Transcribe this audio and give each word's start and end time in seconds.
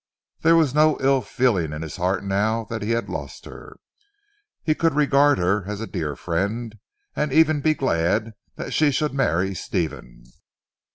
There 0.39 0.55
was 0.55 0.73
no 0.73 0.97
ill 0.99 1.21
feeling 1.21 1.73
in 1.73 1.83
his 1.83 1.97
heart 1.97 2.23
now 2.23 2.63
that 2.71 2.81
he 2.81 2.89
had 2.89 3.07
lost 3.07 3.45
her. 3.45 3.77
He 4.63 4.73
could 4.73 4.95
regard 4.95 5.37
her 5.37 5.63
as 5.67 5.79
a 5.79 5.85
dear 5.85 6.15
friend, 6.15 6.73
and 7.15 7.31
even 7.31 7.61
be 7.61 7.75
glad 7.75 8.33
that 8.55 8.73
she 8.73 8.89
should 8.89 9.13
marry 9.13 9.53
Stephen. 9.53 10.23